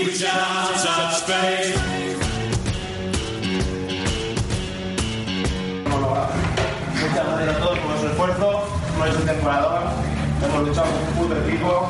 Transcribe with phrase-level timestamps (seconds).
[0.00, 0.86] Muchas gracias
[7.48, 8.64] a todos por su esfuerzo,
[8.98, 9.82] no es un temporador,
[10.42, 11.88] hemos luchado con un puto equipo.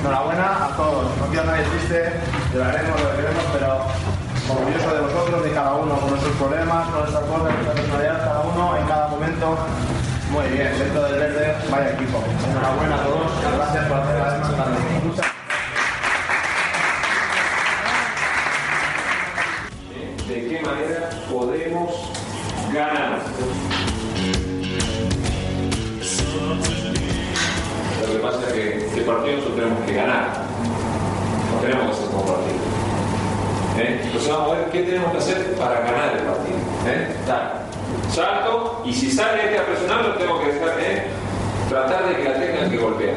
[0.00, 2.20] Enhorabuena a todos, no quiero nadie triste,
[2.54, 3.84] lloraremos lo que queremos, pero
[4.48, 8.40] orgulloso de vosotros, de cada uno, con nuestros problemas, con nuestras cosas, nuestra personalidad, cada
[8.40, 9.58] uno en cada momento.
[10.30, 12.24] Muy bien, dentro del verde, vaya equipo.
[12.48, 15.31] Enhorabuena a todos, gracias por hacer la vez
[29.94, 30.44] ganar.
[31.52, 32.62] No tenemos que hacer como partido.
[33.78, 34.00] ¿Eh?
[34.04, 36.58] Entonces vamos a ver qué tenemos que hacer para ganar el partido.
[36.86, 37.16] ¿Eh?
[38.14, 41.06] Salto y si sale este a presionar lo tengo que dejar, ¿eh?
[41.68, 43.16] tratar de que la tengan que golpear.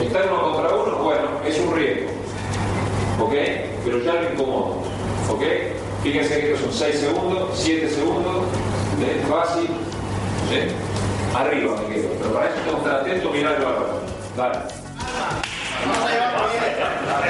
[0.00, 2.10] Estar uno contra uno, bueno, es un riesgo.
[3.20, 3.32] ¿Ok?
[3.84, 4.82] Pero ya lo incomodo.
[5.30, 5.42] ¿Ok?
[6.02, 8.44] Fíjense que estos son 6 segundos, 7 segundos,
[9.02, 9.22] ¿eh?
[9.28, 9.68] fácil.
[11.34, 12.08] Arriba me quedo.
[12.18, 14.06] Pero para eso tengo que estar atento, mirar el balón.
[15.76, 17.24] Y apretar los dientes, carajo.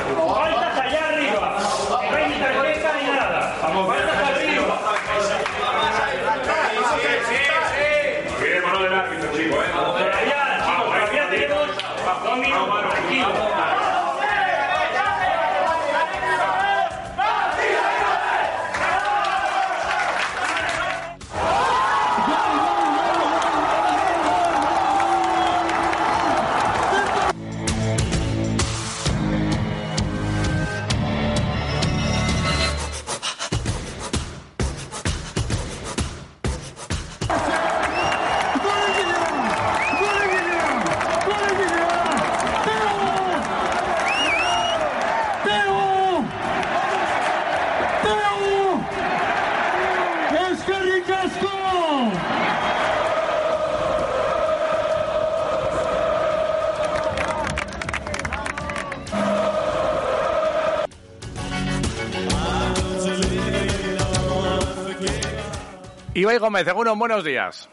[66.17, 67.69] Ibai Gómez, Egunon, buenos días.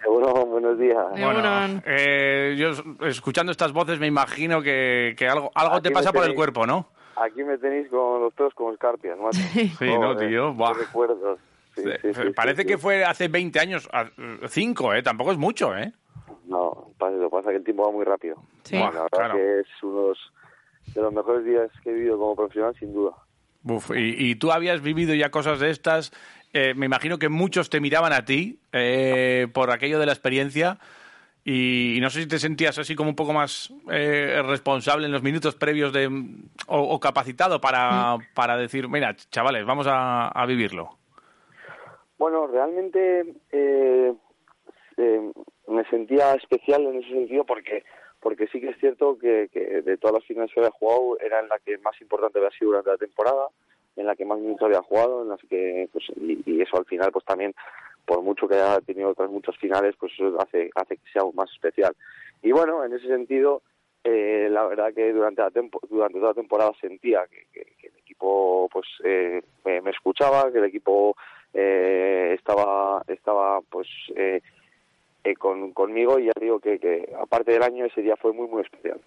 [0.00, 1.04] Seguro, buenos días.
[1.10, 2.70] Bueno, eh, yo
[3.08, 6.86] escuchando estas voces me imagino que, que algo, algo te pasa por el cuerpo, ¿no?
[7.16, 9.40] Aquí me tenéis con los pelos como escarpias, macho.
[9.52, 10.74] Sí, no, tío, buah.
[10.74, 11.40] recuerdos.
[11.74, 12.80] Sí, sí, sí, Parece sí, que sí.
[12.80, 14.10] fue hace 20 años, a-
[14.46, 15.02] cinco, ¿eh?
[15.02, 15.92] Tampoco es mucho, ¿eh?
[16.44, 18.36] No, pasa, lo pasa que el tiempo va muy rápido.
[18.62, 18.78] Sí.
[18.78, 19.34] la verdad claro.
[19.34, 20.12] que es uno
[20.94, 23.12] de los mejores días que he vivido como profesional, sin duda.
[23.64, 26.12] Uf, y, y tú habías vivido ya cosas de estas.
[26.52, 30.78] eh, me imagino que muchos te miraban a ti eh, por aquello de la experiencia.
[31.44, 35.12] Y, y no sé si te sentías así como un poco más eh, responsable en
[35.12, 40.46] los minutos previos de o, o capacitado para, para decir, mira, chavales, vamos a, a
[40.46, 40.98] vivirlo.
[42.16, 44.12] Bueno, realmente eh,
[44.96, 45.32] eh,
[45.66, 47.82] me sentía especial en ese sentido porque
[48.22, 51.40] porque sí que es cierto que, que de todas las finales que había jugado era
[51.40, 53.48] en la que más importante había sido durante la temporada,
[53.96, 57.10] en la que más minutos había jugado, en las que pues y, eso al final
[57.10, 57.52] pues también
[58.06, 61.34] por mucho que haya tenido otras muchas finales pues eso hace hace que sea aún
[61.34, 61.94] más especial.
[62.42, 63.62] Y bueno, en ese sentido
[64.04, 68.68] eh, la verdad que durante la tempo- durante toda la temporada sentía que, el equipo
[68.72, 71.16] pues eh, me, escuchaba, que el equipo
[71.52, 73.88] eh, estaba estaba pues
[75.24, 78.48] eh, con, conmigo y ya digo que, que aparte del año ese día fue muy
[78.48, 78.98] muy especial.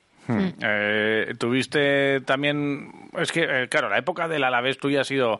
[0.63, 5.39] Eh, tuviste también, es que, eh, claro, la época del Alavés tuya ha sido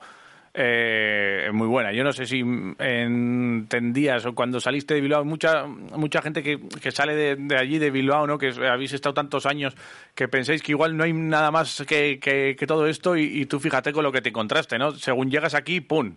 [0.54, 1.92] eh, muy buena.
[1.92, 6.60] Yo no sé si mm, entendías o cuando saliste de Bilbao, mucha mucha gente que,
[6.82, 8.38] que sale de, de allí, de Bilbao, ¿no?
[8.38, 9.76] que habéis estado tantos años,
[10.14, 13.46] que pensáis que igual no hay nada más que, que- que todo esto y, y
[13.48, 14.92] tú fíjate con lo que te encontraste, ¿no?
[14.92, 16.16] Según llegas aquí, ¡pum!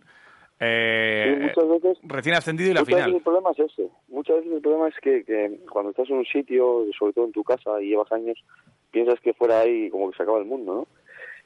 [0.60, 3.88] Eh, muchas veces recién ascendido y la Muchas veces el problema es ese.
[4.08, 7.32] Muchas veces el problema es que, que cuando estás en un sitio, sobre todo en
[7.32, 8.42] tu casa, y llevas años,
[8.90, 10.86] piensas que fuera ahí como que se acaba el mundo, ¿no?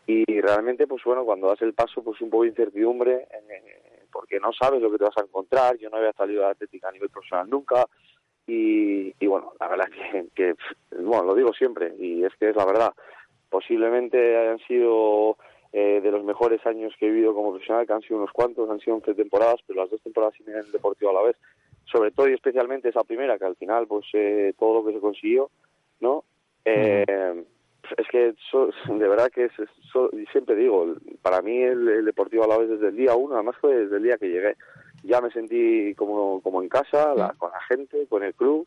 [0.07, 4.41] Y realmente, pues bueno, cuando das el paso, pues un poco de incertidumbre, eh, porque
[4.41, 5.77] no sabes lo que te vas a encontrar.
[5.79, 7.87] Yo no había salido de atlética a nivel profesional nunca.
[8.47, 10.55] Y, y bueno, la verdad que, que,
[11.01, 12.93] bueno, lo digo siempre, y es que es la verdad.
[13.49, 15.37] Posiblemente hayan sido
[15.73, 18.69] eh, de los mejores años que he vivido como profesional, que han sido unos cuantos,
[18.71, 21.37] han sido 11 temporadas, pero las dos temporadas sin el Deportivo a la vez,
[21.91, 25.01] sobre todo y especialmente esa primera, que al final, pues eh, todo lo que se
[25.01, 25.51] consiguió,
[26.01, 26.25] ¿no?
[26.65, 27.45] Eh,
[27.99, 29.53] Es que so- de verdad que es,
[29.93, 33.35] so- siempre digo, para mí el, el Deportivo a la vez desde el día uno,
[33.35, 34.57] además fue desde el día que llegué,
[35.03, 38.67] ya me sentí como, como en casa, la- con la gente, con el club,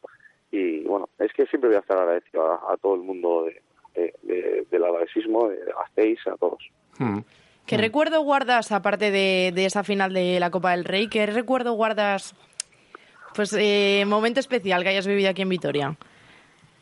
[0.51, 3.61] y bueno, es que siempre voy a estar agradecido a, a todo el mundo de,
[3.95, 6.63] de- de- del alavesismo, de Gasteiz, a todos.
[6.99, 7.19] Mm.
[7.65, 11.73] ¿Qué recuerdo guardas, aparte de, de esa final de la Copa del Rey, qué recuerdo
[11.73, 12.35] guardas,
[13.33, 15.95] pues, eh, momento especial que hayas vivido aquí en Vitoria?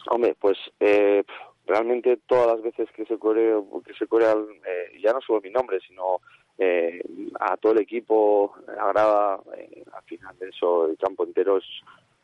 [0.09, 1.23] Hombre, pues eh,
[1.65, 3.53] realmente todas las veces que se corre,
[3.85, 6.17] que se corean, eh, ya no solo mi nombre, sino
[6.57, 7.01] eh,
[7.39, 11.63] a todo el equipo, la grada, eh, al final de eso, el campo entero es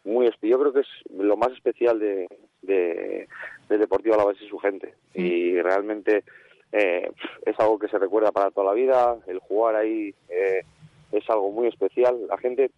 [0.10, 2.28] muy yo creo que es lo más especial de,
[2.62, 3.28] de
[3.70, 4.96] del Deportivo Alavés y su gente.
[5.14, 6.24] Y realmente
[6.72, 7.12] eh,
[7.46, 10.64] es algo que se recuerda para toda la vida el jugar ahí eh,
[11.12, 12.28] es algo muy especial.
[12.28, 12.72] La gente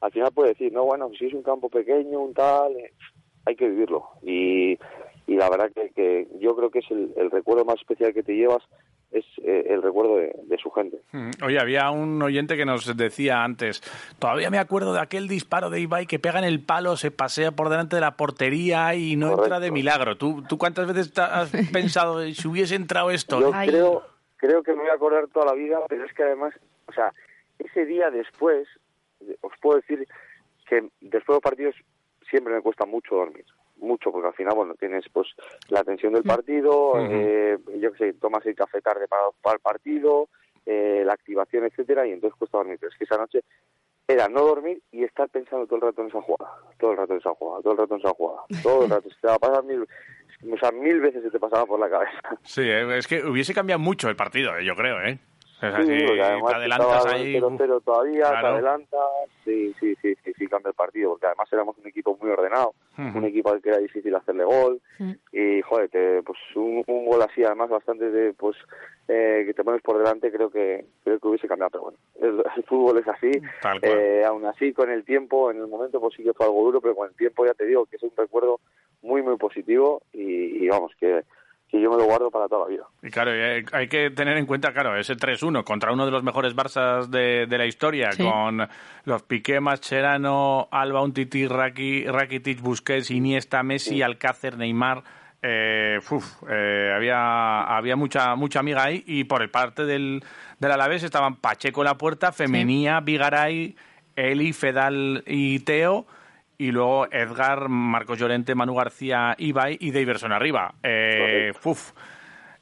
[0.00, 2.92] al final puede decir no bueno si es un campo pequeño un tal eh,
[3.46, 4.78] hay que vivirlo y,
[5.26, 8.22] y la verdad que, que yo creo que es el, el recuerdo más especial que
[8.22, 8.62] te llevas
[9.18, 11.30] es eh, el recuerdo de, de su gente Mm.
[11.44, 13.80] Oye, había un oyente que nos decía antes,
[14.18, 17.52] todavía me acuerdo de aquel disparo de Ibai que pega en el palo, se pasea
[17.52, 20.16] por delante de la portería y no entra de milagro.
[20.16, 23.40] ¿Tú, ¿Tú cuántas veces has pensado, si hubiese entrado esto?
[23.40, 23.68] Yo Ay.
[23.68, 24.02] creo,
[24.36, 26.52] creo que me voy a acordar toda la vida, pero es que además,
[26.86, 27.12] o sea,
[27.58, 28.68] ese día después,
[29.40, 30.06] os puedo decir
[30.68, 31.74] que después de los partidos
[32.28, 33.46] siempre me cuesta mucho dormir.
[33.78, 35.28] Mucho, porque al final, bueno, tienes pues
[35.68, 39.60] la tensión del partido, eh, yo qué sé, tomas el café tarde para, para el
[39.60, 40.28] partido,
[40.64, 42.78] eh, la activación, etcétera, y entonces cuesta dormir.
[42.80, 43.44] Pero es que esa noche
[44.08, 47.12] era no dormir y estar pensando todo el rato en esa jugada, todo el rato
[47.12, 49.10] en esa jugada, todo el rato en esa jugada, todo el rato.
[49.10, 51.90] Se te va a pasar mil, o sea, mil veces se te pasaba por la
[51.90, 52.38] cabeza.
[52.42, 55.18] Sí, eh, es que hubiese cambiado mucho el partido, eh, yo creo, ¿eh?
[55.56, 57.34] O sea, Sí, además te adelantas ahí...
[57.40, 58.48] 0-0 todavía, te claro.
[58.48, 59.00] adelantas,
[59.42, 62.74] sí, sí, sí, sí, sí, cambia el partido, porque además éramos un equipo muy ordenado,
[62.98, 64.80] un equipo al que era difícil hacerle gol,
[65.32, 68.54] y joder, te- pues un, un gol así, además bastante de, pues,
[69.08, 72.44] eh, que te pones por delante, creo que creo que hubiese cambiado, pero bueno, el,
[72.56, 73.30] el fútbol es así,
[73.62, 73.92] Tal cual.
[73.98, 76.80] eh, aún así con el tiempo, en el momento pues sí que fue algo duro,
[76.82, 78.60] pero con el tiempo ya te digo que es un recuerdo
[79.02, 81.22] muy, muy positivo, y, y vamos, que,
[81.68, 82.84] que yo me lo guardo para toda la vida.
[83.02, 83.32] Y claro,
[83.72, 87.46] hay que tener en cuenta, claro, ese 3-1 contra uno de los mejores Barças de,
[87.46, 88.22] de la historia, Sí.
[88.22, 88.66] con
[89.04, 95.02] los Piqué, Mascherano, Alba, Untiti, Raki, Rakitic, Busquets, Iniesta, Messi, Alcácer, Neymar.
[95.42, 100.24] Eh, uf, eh, había, había mucha, mucha amiga ahí y por el parte del,
[100.58, 103.76] del Alavés estaban Pacheco en la puerta, Femenía, Vigaray,
[104.16, 106.06] Eli, Fedal y Teo
[106.58, 110.74] y luego Edgar, Marcos Llorente, Manu García, Ibai y Daverson arriba.
[110.82, 111.92] Eh, uf.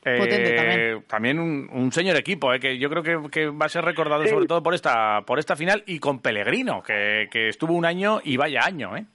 [0.06, 1.38] Eh, Potente también.
[1.38, 4.28] un, un señor equipo, eh, que yo creo que, que va a ser recordado Sí.
[4.28, 8.20] sobre todo por esta, por esta final y con Pellegrino, que, que estuvo un año
[8.22, 9.06] y vaya año, ¿eh?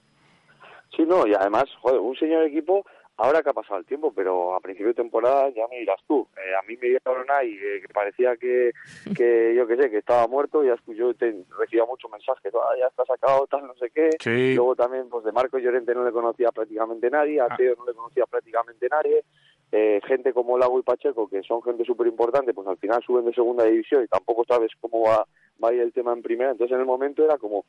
[0.96, 2.84] Sí, no, y además, joder, un señor equipo,
[3.20, 6.26] ahora que ha pasado el tiempo, pero a principio de temporada ya me dirás tú.
[6.36, 8.72] Eh, a mí me dieron ahí eh, que parecía que,
[9.16, 12.86] que, yo qué sé, que estaba muerto, ya yo te, recibía muchos mensajes, ah, ya
[12.86, 14.10] está sacado, tal, no sé qué.
[14.18, 14.54] Sí.
[14.54, 17.56] Luego también, pues de Marco Llorente no le conocía prácticamente nadie, a Ah.
[17.56, 19.24] Teo no le conocía prácticamente nadie.
[19.72, 23.24] Eh, gente como Lago y Pacheco, que son gente súper importante, pues al final suben
[23.24, 25.24] de segunda división y tampoco sabes cómo va,
[25.62, 26.50] va a ir el tema en primera.
[26.50, 27.64] Entonces en el momento era como,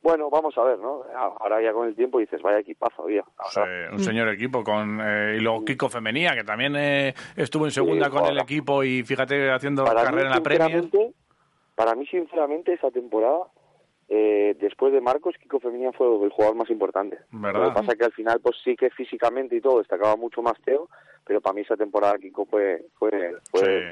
[0.00, 1.02] bueno, vamos a ver, ¿no?
[1.14, 3.24] Ahora ya con el tiempo dices, vaya equipazo, había.
[3.50, 3.60] Sí,
[3.92, 8.06] un señor equipo con eh, y luego Kiko Femenía que también eh, estuvo en segunda
[8.06, 10.88] Sí, con el equipo y fíjate haciendo para carrera en la Premier.
[11.74, 13.44] para mí, sinceramente, esa temporada,
[14.08, 17.18] eh, después de Marcos, Kiko Femenía fue el jugador más importante.
[17.30, 17.62] ¿Verdad?
[17.62, 20.42] Lo que pasa es que al final, pues sí que físicamente y todo destacaba mucho
[20.42, 20.88] más Teo,
[21.28, 23.10] pero para mí esa temporada Kiko fue, fue,
[23.50, 23.90] fue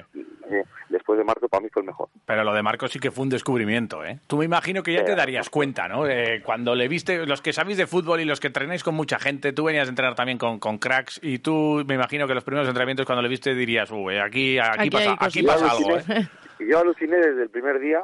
[0.50, 2.08] eh, después de Marcos, para mí fue el mejor.
[2.24, 4.18] Pero lo de Marcos sí que fue un descubrimiento, ¿eh?
[4.26, 5.04] Tú me imagino que ya Sí.
[5.04, 6.08] te darías cuenta, ¿no?
[6.08, 9.18] Eh, cuando le viste, los que sabéis de fútbol y los que entrenáis con mucha
[9.18, 12.42] gente, tú venías a entrenar también con, con cracks y tú me imagino que los
[12.42, 15.98] primeros entrenamientos cuando le viste dirías, uy, aquí, aquí, Aquí pasa, aquí pasa Yo algo,
[15.98, 16.28] ¿eh?
[16.60, 18.00] Yo aluciné desde el primer día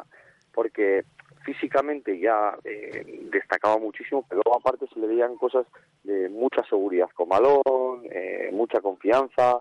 [0.52, 1.04] porque
[1.44, 5.66] físicamente ya eh, destacaba muchísimo, pero aparte se le veían cosas
[6.04, 9.60] de mucha seguridad con balón, eh, mucha confianza,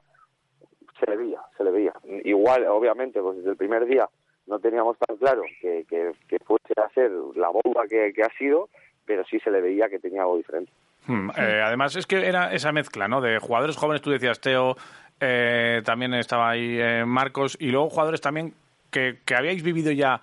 [1.00, 1.94] se le veía, se le veía.
[2.24, 4.08] Igual, obviamente, pues desde el primer día
[4.48, 8.70] no teníamos tan claro que, que, fuese a ser la bomba que, que ha sido,
[9.06, 10.72] pero sí se le veía que tenía algo diferente.
[11.08, 13.22] Hmm, eh, además es que era esa mezcla, ¿no?
[13.22, 14.76] De jugadores jóvenes, tú decías Teo,
[15.20, 18.54] eh, también estaba ahí eh, Marcos, y luego jugadores también
[18.92, 20.22] que, que habíais vivido ya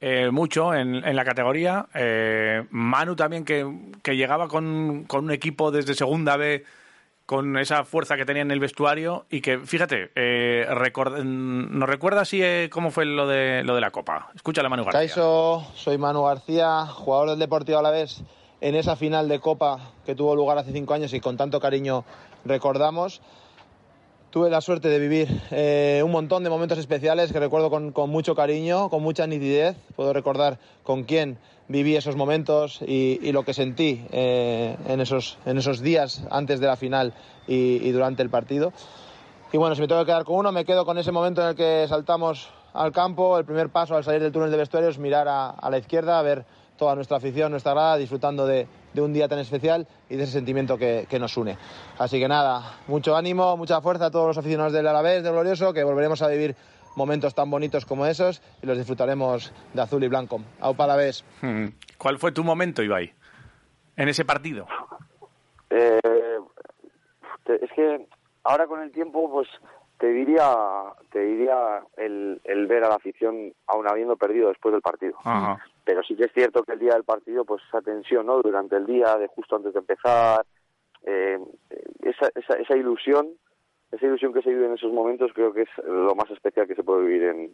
[0.00, 1.86] eh, mucho en, en, la categoría.
[1.94, 3.66] Eh, Manu también que,
[4.02, 6.64] que llegaba con, con, un equipo desde segunda B
[7.30, 10.66] con esa fuerza que tenía en el vestuario y que, fíjate, eh,
[11.24, 14.32] nos recuerda así eh, cómo fue lo de, lo de la Copa.
[14.34, 15.14] Escúchale a Manu García.
[15.76, 18.24] Soy Manu García, jugador del Deportivo Alavés
[18.60, 22.04] en esa final de Copa que tuvo lugar hace cinco años y con tanto cariño
[22.44, 23.22] recordamos.
[24.30, 28.36] Tuve la suerte de vivir eh, un montón de momentos especiales que recuerdo con, mucho
[28.36, 29.76] cariño, con mucha nitidez.
[29.96, 35.58] Puedo recordar con quién viví esos momentos y, lo que sentí eh, en, esos, en,
[35.58, 37.12] esos, días antes de la final
[37.48, 38.72] y, durante el partido.
[39.52, 41.48] Y bueno, si me tengo que quedar con uno, me quedo con ese momento en
[41.48, 45.26] el que saltamos al campo, el primer paso al salir del túnel de vestuarios, mirar
[45.26, 46.44] a, a la izquierda, ver
[46.76, 50.32] toda nuestra afición, nuestra grada, disfrutando de, de un día tan especial y de ese
[50.32, 51.56] sentimiento que, que, nos une.
[51.98, 55.72] Así que nada, mucho ánimo, mucha fuerza a todos los aficionados del Alavés, del Glorioso,
[55.72, 56.54] que volveremos a vivir
[56.96, 60.40] momentos tan bonitos como esos y los disfrutaremos de azul y blanco.
[60.60, 61.24] Aupa Alavés.
[61.40, 61.66] Hmm.
[61.98, 63.12] ¿Cuál fue tu momento, Ibai,
[63.96, 64.66] en ese partido?
[65.70, 66.00] Eh,
[67.46, 68.06] es que
[68.44, 69.48] ahora con el tiempo, pues
[69.98, 70.54] te diría,
[71.12, 75.16] te diría el, el ver a la afición aún habiendo perdido después del partido.
[75.24, 78.40] Ajá pero sí que es cierto que el día del partido, pues esa tensión, ¿no?
[78.42, 80.44] Durante el día, de justo antes de empezar,
[81.04, 81.38] eh,
[82.02, 83.28] esa, esa, esa ilusión,
[83.90, 86.74] esa ilusión que se vive en esos momentos, creo que es lo más especial que
[86.74, 87.50] se puede vivir en,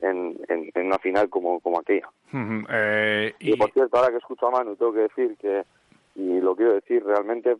[0.00, 2.08] en, en, en una final como, como aquella.
[2.32, 2.66] Uh -huh.
[2.70, 3.54] eh, y...
[3.54, 3.56] y...
[3.56, 5.64] por cierto, ahora que escucho a Manu, tengo que decir que,
[6.16, 7.56] y lo quiero decir realmente,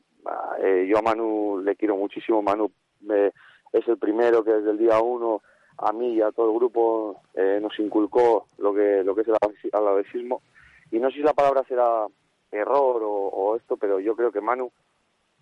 [0.62, 2.70] eh, yo a Manu le quiero muchísimo, Manu
[3.10, 3.30] eh,
[3.72, 5.42] es el primero que desde el día uno
[5.82, 9.28] a mí y a todo el grupo eh, nos inculcó lo que lo que es
[9.28, 9.36] el
[9.72, 10.42] alavesismo
[10.90, 12.06] y no sé si la palabra será
[12.52, 14.70] error o, esto pero yo creo que Manu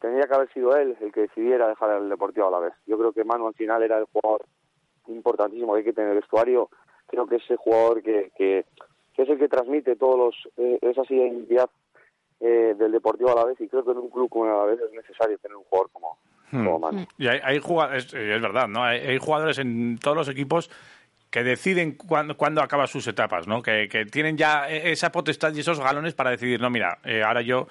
[0.00, 2.72] tendría que haber sido él el que decidiera dejar el Deportivo a la vez.
[2.86, 4.44] Yo creo que Manu al final era el jugador
[5.08, 6.68] importantísimo que hay que tener el vestuario.
[7.06, 8.64] Creo que ese jugador que, que,
[9.14, 11.68] que es el que transmite todos los eh, esa identidad
[12.40, 14.80] eh, del Deportivo a la vez y creo que en un club como el Alavés
[14.80, 16.18] es necesario tener un jugador como
[16.50, 16.66] Hmm.
[17.18, 18.82] Y hay, hay jugadores, es, es, verdad, ¿no?
[18.82, 20.70] Hay, hay, jugadores en todos los equipos
[21.30, 23.62] que deciden cuándo, cuándo acaban sus etapas, ¿no?
[23.62, 27.42] Que, que, tienen ya esa potestad y esos galones para decidir, no, mira, eh, ahora
[27.42, 27.66] yo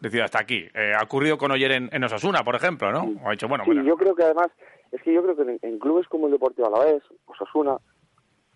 [0.00, 0.66] decido hasta aquí.
[0.74, 3.20] Eh, ha ocurrido con Oyer en, en, Osasuna, por ejemplo, ¿no?
[3.22, 3.84] O ha dicho, bueno, sí, bueno.
[3.84, 4.48] yo creo que además,
[4.90, 7.76] es que yo creo que en, en clubes como el Deportivo Alavés, Osasuna,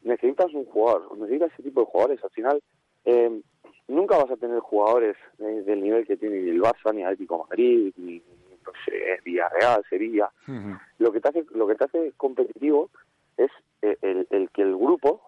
[0.07, 2.25] necesitas un jugador, necesitas ese tipo de jugadores.
[2.25, 2.63] Al final,
[3.05, 3.41] eh,
[3.89, 7.93] nunca vas a tener jugadores eh, del nivel que tiene el Barça, ni Atlético Madrid,
[7.97, 8.23] ni
[8.67, 10.31] no sé, Villarreal, Sevilla.
[10.49, 10.81] Uh -huh.
[10.99, 12.91] Lo que te hace, lo que te hace competitivo
[13.37, 13.51] es
[13.83, 15.21] eh, el, el, que el grupo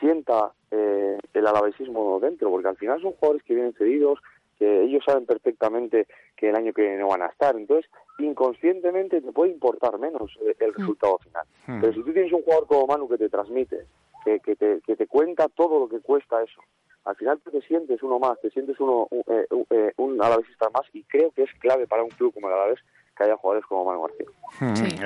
[0.00, 4.18] sienta eh, el alavesismo dentro, porque al final son jugadores que vienen cedidos,
[4.58, 6.06] que ellos saben perfectamente
[6.36, 10.36] que el año que viene no van a estar, entonces inconscientemente te puede importar menos
[10.40, 11.46] el, el resultado final.
[11.68, 11.80] Uh -huh.
[11.80, 13.86] Pero si tú tienes un jugador como Manu que te transmite,
[14.24, 16.60] que, que, te, que te cuenta todo lo que cuesta eso,
[17.06, 20.82] al final tú te sientes uno más, te sientes uno eh, eh, un alavesista más
[20.92, 22.80] y creo que es clave para un club como el Alavés
[23.16, 24.26] que haya jugadores como Manu García.
[24.74, 24.96] Sí.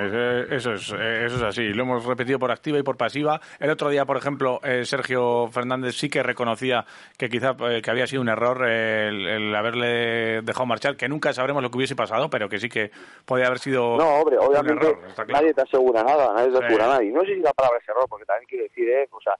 [0.49, 3.39] Eso, es, eso es así, lo hemos repetido por activa y por pasiva.
[3.59, 6.85] El otro día, por ejemplo, eh, Sergio Fernández sí que reconocía
[7.17, 11.31] que quizá eh, que había sido un error el, el, haberle dejado marchar, que nunca
[11.31, 12.91] sabremos lo que hubiese pasado, pero que sí que
[13.25, 15.13] podía haber sido no, hombre, obviamente un error.
[15.15, 15.31] Claro.
[15.31, 16.63] Nadie te asegura nada, nadie te sí.
[16.63, 17.03] asegura nada.
[17.03, 19.33] Y no sé si la palabra es error, porque también quiero decir, eh, o sea,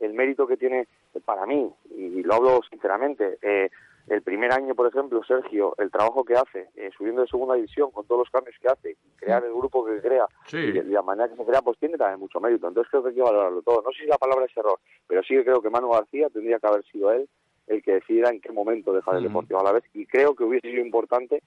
[0.00, 0.86] el mérito que tiene
[1.20, 3.70] para mí, y lo hablo sinceramente, eh,
[4.08, 7.90] el primer año, por ejemplo, Sergio, el trabajo que hace, eh, subiendo de segunda división
[7.90, 10.56] con todos los cambios que hace, crear el grupo que crea sí.
[10.56, 12.68] y, de, la manera que se crea, pues tiene también mucho mérito.
[12.68, 13.82] Entonces creo que hay que valorarlo todo.
[13.82, 16.58] No sé si la palabra es error, pero sí que creo que Manu García tendría
[16.58, 17.28] que haber sido él
[17.66, 20.44] el que decidiera en qué momento dejar el Deportivo a la vez y creo que
[20.44, 21.42] hubiese sido importante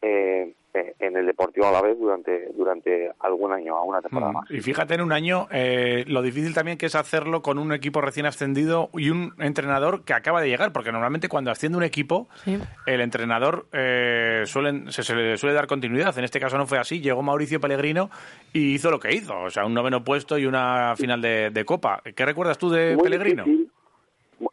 [0.00, 0.54] eh,
[0.98, 4.34] en el Deportivo a la vez durante durante algún año, a una temporada mm.
[4.34, 4.50] más.
[4.50, 8.00] Y fíjate en un año eh, lo difícil también que es hacerlo con un equipo
[8.00, 12.28] recién ascendido y un entrenador que acaba de llegar, porque normalmente cuando asciende un equipo,
[12.44, 12.58] sí.
[12.86, 16.16] el entrenador eh, suelen, se, se, le suele dar continuidad.
[16.18, 18.10] En este caso no fue así, llegó Mauricio Pellegrino
[18.52, 21.64] y hizo lo que hizo, o sea, un noveno puesto y una final de, de
[21.64, 22.02] Copa.
[22.14, 23.44] ¿Qué recuerdas tú de muy Pellegrino?
[23.44, 23.70] Difícil.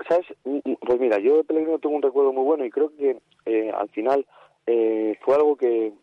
[0.10, 0.26] ¿Sabes?
[0.44, 3.90] Pues mira, yo de Pellegrino tengo un recuerdo muy bueno y creo que eh, al
[3.90, 4.26] final
[4.68, 5.94] eh, fue algo que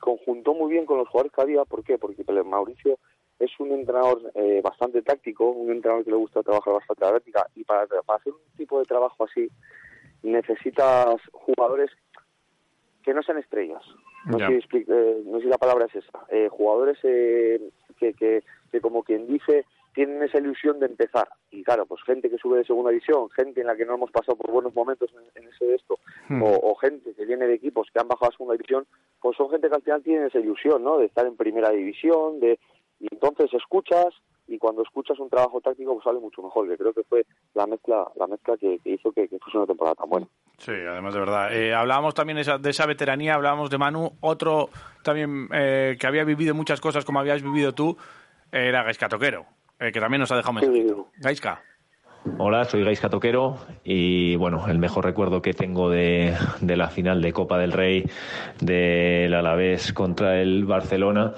[0.00, 1.64] conjuntó muy bien con los jugadores que había.
[1.64, 1.98] ¿Por qué?
[1.98, 2.98] Porque Mauricio
[3.38, 7.46] es un entrenador eh, bastante táctico, un entrenador que le gusta trabajar bastante la táctica
[7.54, 9.48] y para, para hacer un tipo de trabajo así
[10.22, 11.90] necesitas jugadores
[13.02, 13.82] que no sean estrellas.
[14.26, 16.26] No, sé, si, eh, no sé si la palabra es esa.
[16.28, 21.28] Eh, jugadores eh, que, que, que, como quien dice, tienen esa ilusión de empezar.
[21.50, 24.10] Y claro, pues gente que sube de segunda división, gente en la que no hemos
[24.10, 26.42] pasado por buenos momentos en, ese de esto, Hmm.
[26.42, 28.86] o, o gente que viene de equipos que han bajado a segunda división,
[29.20, 30.98] pues son gente que al final tiene esa ilusión, ¿no?
[30.98, 32.58] De estar en primera división, de
[33.00, 34.06] y entonces escuchas
[34.46, 36.68] y cuando escuchas un trabajo táctico pues sale mucho mejor.
[36.68, 39.66] Que creo que fue la mezcla, la mezcla que, que hizo que, que fuese una
[39.66, 40.26] temporada tan buena.
[40.58, 41.54] Sí, además de verdad.
[41.56, 44.12] Eh, hablábamos también esa- de esa veteranía, hablábamos de Manu.
[44.20, 44.68] Otro
[45.02, 47.96] también eh, que había vivido muchas cosas como habías vivido tú
[48.52, 49.46] era Gaisca Toquero,
[49.80, 50.60] eh, que también nos ha dejado.
[51.18, 51.62] Gaisca.
[52.36, 57.22] Hola, soy Gaisca Toquero y bueno, el mejor recuerdo que tengo de, de la final
[57.22, 58.04] de Copa del Rey
[58.60, 61.32] del Alavés contra el Barcelona,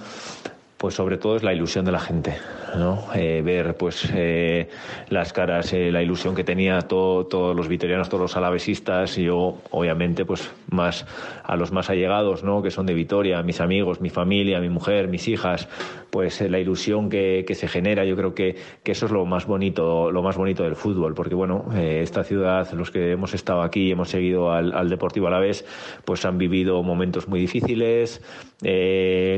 [0.83, 2.35] pues sobre todo es la ilusión de la gente,
[2.77, 3.05] ¿no?
[3.15, 4.69] Eh, ver pues eh,
[5.11, 9.23] las caras, eh, la ilusión que tenía todo- todos los vitorianos, todos los alavesistas y
[9.23, 11.07] yo obviamente pues más
[11.45, 12.62] a los más allegados, ¿no?
[12.65, 15.69] Que son de Vitoria, mis amigos, mi familia, mi mujer, mis hijas,
[16.11, 19.47] pues la ilusión que, que se genera, yo creo que, que eso es lo más
[19.47, 23.87] bonito, lo más bonito del fútbol, porque bueno, esta ciudad, los que hemos estado aquí
[23.87, 25.65] y hemos seguido al, al Deportivo Alavés,
[26.05, 28.21] pues han vivido momentos muy difíciles,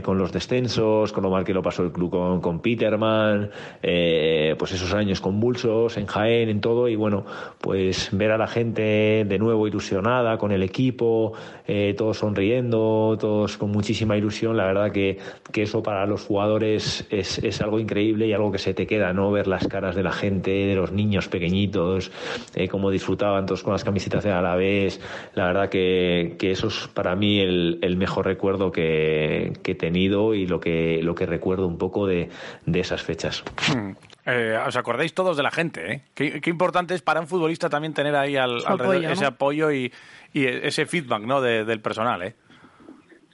[0.05, 3.51] con los descensos, con lo que lo pasó el club con, con Peterman,
[3.83, 7.25] eh, pues esos años convulsos en Jaén, en todo, y bueno,
[7.61, 11.33] pues ver a la gente de nuevo ilusionada con el equipo,
[11.67, 15.19] eh, todos sonriendo, todos con muchísima ilusión, la verdad que,
[15.51, 19.13] que eso para los jugadores es, es algo increíble y algo que se te queda,
[19.13, 19.33] ¿no?
[19.33, 22.13] Ver las caras de la gente, de los niños pequeñitos,
[22.55, 25.01] eh, cómo disfrutaban todos con las camisetas de Alavés,
[25.35, 29.75] la verdad que, que eso es para mí el, el mejor recuerdo que, que he
[29.75, 32.29] tenido y lo que, lo que recuerdo un poco de,
[32.67, 33.43] de esas fechas.
[33.75, 33.93] Hmm.
[34.27, 36.01] Eh, os acordáis todos de la gente, ¿eh?
[36.15, 39.13] Qué, qué importante es para un futbolista también tener ahí al, Su alrededor apoyo, ¿no?
[39.15, 39.93] ese apoyo y,
[40.33, 41.41] y ese feedback ¿no?
[41.43, 42.35] de- del personal, ¿eh?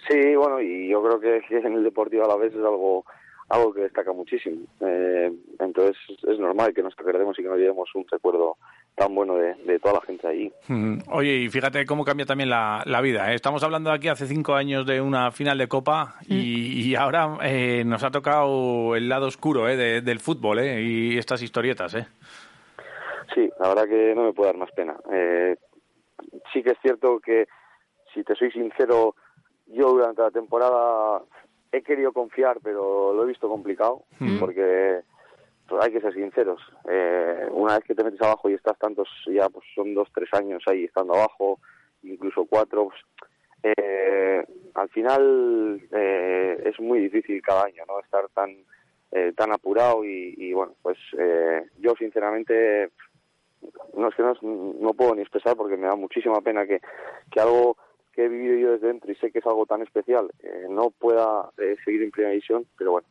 [0.08, 3.04] Sí, bueno, y yo creo que, que en el Deportivo a la vez es algo
[3.50, 4.62] algo que destaca muchísimo.
[4.80, 5.96] Eh, entonces
[6.28, 8.56] es normal que nos acordemos y que nos llevemos un recuerdo
[8.94, 10.52] tan bueno de, de toda la gente ahí.
[10.68, 13.32] Mm, Oye, y fíjate cómo cambia también la, la vida.
[13.32, 13.34] ¿eh?
[13.34, 17.82] Estamos hablando aquí hace cinco años de una final de Copa y, y ahora eh,
[17.86, 19.76] nos ha tocado el lado oscuro ¿eh?
[19.76, 20.82] de- del fútbol ¿eh?
[20.82, 21.94] y estas historietas.
[21.94, 22.06] ¿eh?
[23.34, 24.96] Sí, la verdad que no me puede dar más pena.
[25.12, 25.56] Eh,
[26.52, 27.46] sí que es cierto que,
[28.12, 29.14] si te soy sincero,
[29.68, 31.22] yo durante la temporada
[31.72, 34.02] he querido confiar, pero lo he visto complicado,
[34.40, 35.04] porque pues,
[35.80, 36.60] hay que ser sinceros.
[36.88, 40.28] Eh, una vez que te metes abajo y estás tantos, ya pues son dos, tres
[40.32, 41.58] años ahí estando abajo,
[42.02, 43.00] incluso cuatro, pues,
[43.62, 48.00] eh, al final eh, es muy difícil cada año, ¿no?
[48.00, 48.56] Estar tan
[49.12, 52.90] eh, tan apurado y, y, bueno, pues eh, yo sinceramente
[53.96, 56.80] no es que no, no puedo ni expresar porque me da muchísima pena que,
[57.28, 57.76] que algo
[58.12, 60.90] que he vivido yo desde dentro y sé que es algo tan especial eh, no
[60.90, 61.50] pueda
[61.84, 63.08] seguir en primera división, pero bueno,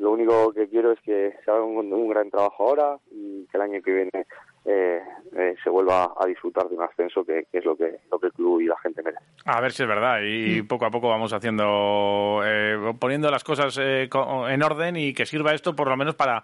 [0.00, 3.56] lo único que quiero es que se haga un, un gran trabajo ahora y que
[3.58, 4.26] el año que viene
[4.64, 5.00] eh,
[5.36, 8.26] eh, se vuelva a disfrutar de un ascenso que, que es lo que, lo que
[8.26, 9.22] el club y la gente merece.
[9.44, 13.78] A ver si es verdad y poco a poco vamos haciendo, eh, poniendo las cosas
[13.80, 16.42] eh, co- en orden y que sirva esto por lo menos para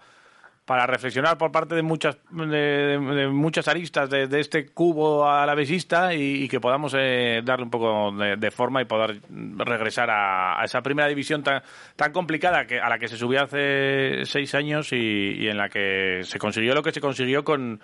[0.66, 6.12] para reflexionar por parte de muchas de, de muchas aristas de, de este cubo alavesista
[6.12, 10.60] y, y que podamos eh, darle un poco de, de forma y poder regresar a,
[10.60, 11.62] a esa primera división tan,
[11.94, 15.68] tan complicada que a la que se subió hace seis años y, y en la
[15.68, 17.80] que se consiguió lo que se consiguió con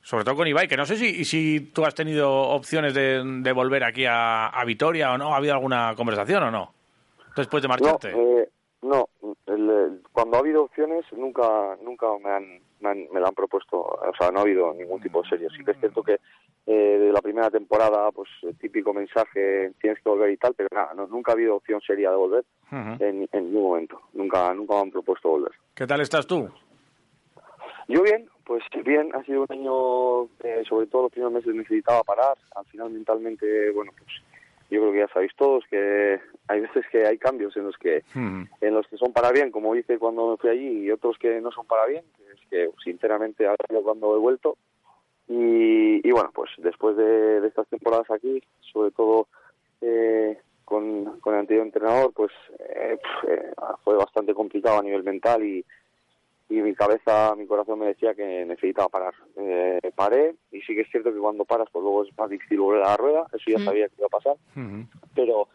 [0.00, 3.52] sobre todo con Ibai, que no sé si, si tú has tenido opciones de, de
[3.52, 6.72] volver aquí a, a Vitoria o no, ¿ha habido alguna conversación o no?
[7.36, 8.12] Después de marcharte.
[8.12, 8.48] No, eh,
[8.82, 9.08] no
[9.46, 13.34] el- el- cuando ha habido opciones nunca nunca me han, me han- me la han
[13.34, 15.48] propuesto, o sea, no ha habido ningún tipo de serio.
[15.56, 16.18] Sí que es cierto que
[16.70, 20.68] eh, de la primera temporada, pues el típico mensaje, tienes que volver y tal, pero
[20.70, 23.02] nada, no- nunca ha habido opción seria de volver Ujú.
[23.02, 24.00] en, en ningún momento.
[24.12, 25.52] Nunca nunca me han propuesto volver.
[25.74, 26.48] ¿Qué tal estás tú?
[27.88, 32.02] Yo bien, pues bien, ha sido un año, eh, sobre todo los primeros meses necesitaba
[32.04, 34.10] parar, al final mentalmente, bueno, pues
[34.70, 38.02] yo creo que ya sabéis todos que hay veces que hay cambios en los que
[38.14, 41.40] en los que son para bien, como hice cuando me fui allí, y otros que
[41.40, 44.56] no son para bien, que es que sinceramente ahora yo cuando he vuelto
[45.28, 49.28] y, y bueno, pues después de, de estas temporadas aquí, sobre todo
[49.80, 53.52] eh, con, con el anterior entrenador, pues eh, eh,
[53.84, 55.64] fue bastante complicado a nivel mental y,
[56.50, 59.14] y mi cabeza, mi corazón me decía que necesitaba parar.
[59.36, 62.60] Eh, paré y sí que es cierto que cuando paras, pues luego es más difícil
[62.60, 63.64] volver a la rueda, eso ya Mm.
[63.64, 64.36] sabía que iba a pasar,
[65.14, 65.48] pero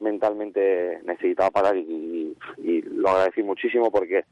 [0.00, 4.24] mentalmente necesitaba parar y, y lo agradecí muchísimo porque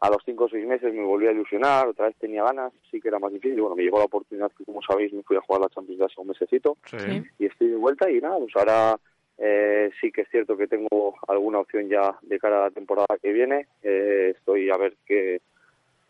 [0.00, 3.00] a los cinco o seis meses me volví a ilusionar, otra vez tenía ganas, sí
[3.00, 5.40] que era más difícil, bueno, me llegó la oportunidad que como sabéis me fui a
[5.40, 7.22] jugar la Champions League hace un mesecito Sí.
[7.38, 8.98] y estoy de vuelta y nada, pues ahora
[9.38, 13.06] eh, sí que es cierto que tengo alguna opción ya de cara a la temporada
[13.20, 15.40] que viene, eh, estoy a ver qué,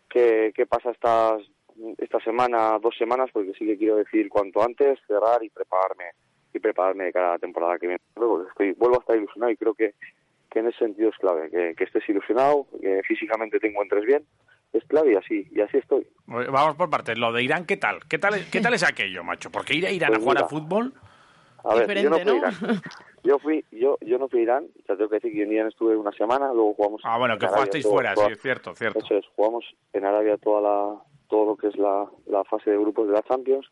[0.09, 1.41] qué, qué pasa estas
[1.97, 6.05] esta semana, dos semanas, porque sí que quiero decir cuanto antes cerrar y prepararme
[6.53, 8.01] y prepararme de cada temporada que viene.
[8.15, 9.93] Luego estoy, vuelvo a estar ilusionado y creo que,
[10.49, 14.25] que en ese sentido es clave, que, que estés ilusionado, que físicamente te encuentres bien,
[14.71, 16.07] es clave y así, y así estoy.
[16.27, 17.17] Vamos por partes.
[17.17, 17.99] Lo de Irán, ¿qué tal?
[18.07, 19.51] ¿Qué tal, qué tal es aquello, macho?
[19.51, 20.93] Porque ir a Irán Pues a jugar a fútbol...
[21.65, 22.37] A ver, yo no fui.
[22.37, 22.53] Irán.
[23.23, 25.51] Yo fui, yo, yo no fui a Irán, o sea, tengo que decir que en
[25.51, 27.01] Irán estuve una semana, luego jugamos.
[27.03, 28.99] Ah, bueno, en que Arabia jugasteis todo- fuera, toda- sí, es cierto, cierto.
[28.99, 32.77] Eso es, jugamos en Arabia toda la, todo lo que es la, la fase de
[32.77, 33.65] grupos de la Champions.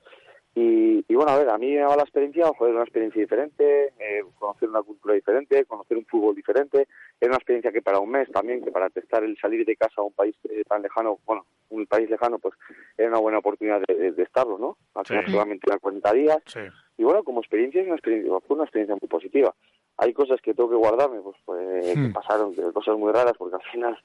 [0.55, 3.93] Y, y bueno, a ver, a mí me daba la experiencia, joder, una experiencia diferente,
[3.99, 6.87] eh, conocer una cultura diferente, conocer un fútbol diferente.
[7.21, 9.95] Era una experiencia que para un mes también, que para testar el salir de casa
[9.97, 12.55] a un país eh, tan lejano, bueno, un país lejano, pues
[12.97, 14.77] era una buena oportunidad de, de- de estarlo, ¿no?
[14.95, 15.31] Al final Sí.
[15.31, 16.37] solamente eran 40 días.
[16.47, 16.59] Sí.
[16.97, 19.53] Y bueno, como experiencia, es una experiencia, fue una experiencia muy positiva.
[19.97, 22.07] Hay cosas que tengo que guardarme, pues, pues Hmm.
[22.07, 23.97] que pasaron, que cosas muy raras, porque al final,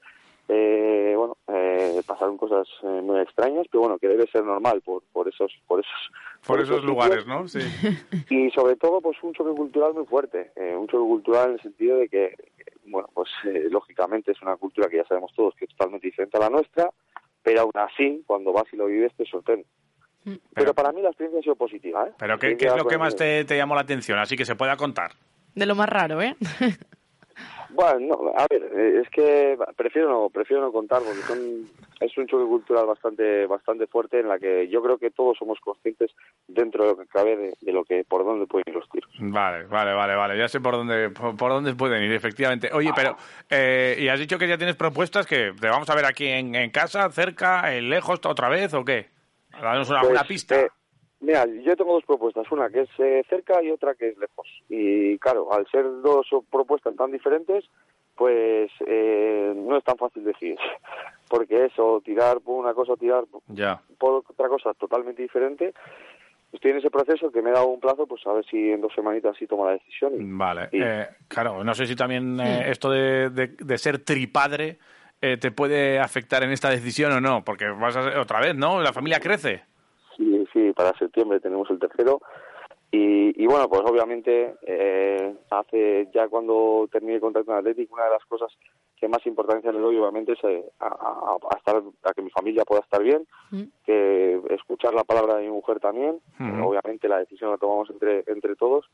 [0.47, 5.03] eh, bueno, eh, pasaron cosas eh, muy extrañas, pero bueno, que debe ser normal por,
[5.11, 6.11] por esos, por esos,
[6.45, 7.47] Por esos lugares, ¿no?
[7.47, 7.59] Sí.
[8.29, 11.61] Y sobre todo, pues un choque cultural muy fuerte, eh, un choque cultural en el
[11.61, 12.35] sentido de que,
[12.85, 16.37] bueno, pues eh, lógicamente es una cultura que ya sabemos todos que es totalmente diferente
[16.37, 16.89] a la nuestra,
[17.43, 19.65] pero aún así, cuando vas y lo vives, te sorprende.
[20.53, 22.11] Pero, para mí la experiencia ha sido positiva, ¿eh?
[22.17, 24.19] Pero ¿qué, qué es lo que más te, te llamó la atención?
[24.19, 25.11] Así que se pueda contar.
[25.55, 26.35] De lo más raro, ¿eh?
[27.71, 32.17] Bueno, no, a ver, eh, es que prefiero no, prefiero no contar porque son, es
[32.17, 36.11] un choque cultural bastante, bastante fuerte en la que yo creo que todos somos conscientes
[36.47, 39.09] dentro de lo que cabe de, de lo que por dónde pueden ir los tiros.
[39.19, 40.37] Vale, vale, vale, vale.
[40.37, 42.71] Ya sé por dónde, por, por dónde pueden ir, efectivamente.
[42.73, 43.15] Oye, pero,
[43.49, 46.55] eh, y has dicho que ya tienes propuestas que te vamos a ver aquí en,
[46.55, 49.18] en casa, cerca, eh, lejos, otra vez, ¿o qué?
[49.51, 50.59] Danos una, Pues, una pista.
[50.59, 50.69] eh,
[51.21, 54.47] mira, yo tengo dos propuestas, una que es eh, cerca y otra que es lejos.
[54.69, 57.65] Y claro, al ser dos propuestas tan diferentes,
[58.15, 60.57] pues eh, no es tan fácil decir,
[61.29, 63.81] porque eso, tirar por una cosa o tirar Ya.
[63.97, 65.73] por otra cosa totalmente diferente.
[66.51, 68.81] Estoy en ese proceso que me he dado un plazo, pues a ver si en
[68.81, 70.13] dos semanitas sí tomo la decisión.
[70.15, 70.69] y- Vale.
[70.71, 74.79] y- Eh, claro, no sé si también eh, esto de, de- de ser tripadre
[75.21, 78.55] eh, te puede afectar en esta decisión o no, porque vas a ser otra vez,
[78.55, 78.81] ¿no?
[78.81, 79.63] La familia crece.
[80.17, 82.19] Sí, sí, para septiembre tenemos el tercero.
[82.91, 88.05] Y, y bueno, pues obviamente, eh, hace ya cuando terminé el contrato en Atlético, una
[88.05, 88.51] de las cosas
[88.99, 92.31] que más importancia le doy, obviamente, es eh, a, a- a estar, a que mi
[92.31, 93.27] familia pueda estar bien,
[93.85, 96.19] que escuchar la palabra de mi mujer también.
[96.39, 96.67] Ujú.
[96.67, 98.89] Obviamente la decisión la tomamos entre, entre todos.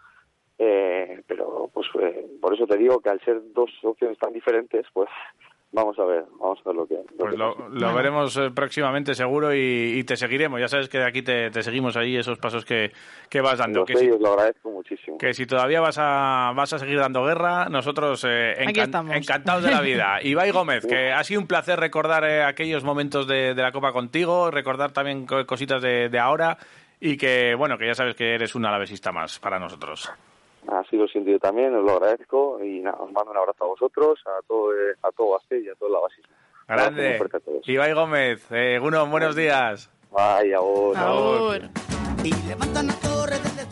[0.57, 4.85] Eh, pero pues eh, por eso te digo que al ser dos opciones tan diferentes,
[4.93, 5.09] pues
[5.75, 6.95] vamos a ver, vamos a ver lo que.
[6.95, 7.69] lo Pues que lo, pasa.
[7.71, 9.59] lo veremos eh, próximamente seguro y,
[9.99, 10.59] y te seguiremos.
[10.59, 12.91] Ya sabes que de aquí te, te seguimos ahí esos pasos que,
[13.29, 13.79] que vas dando.
[13.81, 15.17] Lo Que sé si, lo agradezco muchísimo.
[15.17, 19.71] que si todavía vas a, vas a seguir dando guerra, nosotros eh, encan- encantados de
[19.71, 20.19] la vida.
[20.23, 23.91] Ibai Gómez, que ha sido un placer recordar eh, aquellos momentos de, de la Copa
[23.91, 26.57] contigo, recordar también co- cositas de, de ahora
[26.99, 30.09] y que, bueno, que ya sabes que eres un alavesista más para nosotros.
[30.67, 33.67] Así lo siento yo también, os lo agradezco y nada, os mando un abrazo a
[33.67, 36.23] vosotros, a todo, eh, a todo y a todo la muy
[36.67, 37.17] Grande.
[37.19, 37.61] a.
[37.65, 39.89] Ibai Gómez, eh, Guno, buenos días.
[40.11, 40.97] Vaya, vos.
[40.97, 41.61] Agur.
[42.23, 43.65] Y levantan la torre de